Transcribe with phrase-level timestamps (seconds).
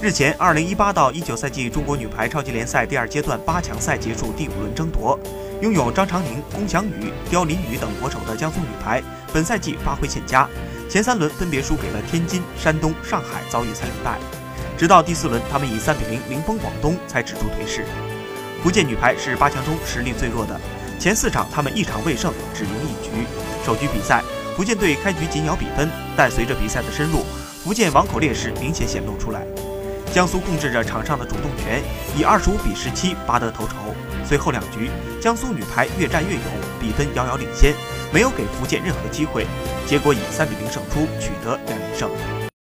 [0.00, 5.18] 日前，二零一八到一九赛季中国女排超级联赛第二阶段八强赛结束第五轮争夺，
[5.60, 10.48] 拥有张常宁、龚翔宇、刁琳宇等国手的江苏女排，本赛季发挥欠佳，
[10.88, 14.20] 前三轮分别输给了天津、山东、上海，遭遇三连败。
[14.78, 17.84] 直到第四轮，他们以三比零零封广东，才止住颓势。
[18.62, 20.60] 福建女排是八强中实力最弱的，
[21.00, 23.26] 前四场他们一场未胜，只赢一局。
[23.66, 24.22] 首局比赛，
[24.56, 27.24] 福建队开局紧咬比分，但随着比赛的深入，
[27.64, 29.44] 福建网口劣势明显显露出来。
[30.18, 31.80] 江苏控制着场上的主动权，
[32.16, 33.94] 以二十五比十七拔得头筹。
[34.24, 36.42] 随后两局，江苏女排越战越勇，
[36.80, 37.72] 比分遥遥领先，
[38.12, 39.46] 没有给福建任何机会，
[39.86, 42.10] 结果以三比零胜出，取得两连胜。